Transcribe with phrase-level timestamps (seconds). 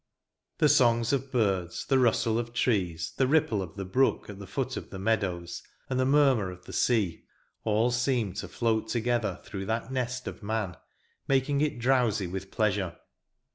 [0.57, 4.47] The songs of birds, the rustle of trees, the ripple of the brook at the
[4.47, 7.25] foot of the meadows and the murmur of the sea,
[7.65, 10.75] all seem to float together through that nest of man,
[11.27, 12.97] making it drowsy with pleasure.